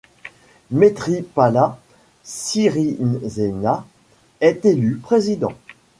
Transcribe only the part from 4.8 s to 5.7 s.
président.